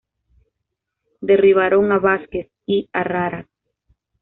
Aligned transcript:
Derribaron 1.21 1.91
a 1.91 1.99
Vázquez 1.99 2.47
y 2.65 2.89
Arrarás. 2.91 3.45